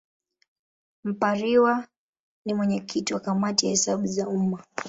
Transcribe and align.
Mpariwa 1.03 1.87
ni 2.45 2.53
mwenyekiti 2.53 3.13
wa 3.13 3.19
Kamati 3.19 3.65
ya 3.65 3.71
Hesabu 3.71 4.05
za 4.07 4.27
Umma. 4.27 4.63